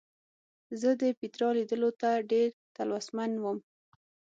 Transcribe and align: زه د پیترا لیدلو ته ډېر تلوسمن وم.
زه 0.81 0.89
د 1.01 1.03
پیترا 1.19 1.49
لیدلو 1.57 1.89
ته 2.01 2.09
ډېر 2.31 2.49
تلوسمن 2.75 3.31
وم. 3.39 3.57